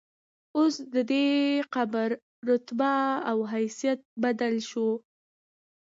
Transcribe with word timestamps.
اوس 0.57 0.75
ددې 0.93 1.27
قبر 1.73 2.09
رتبه 2.49 2.93
او 3.29 3.37
حیثیت 3.53 3.99
بدل 4.23 4.53
شو. 4.69 4.87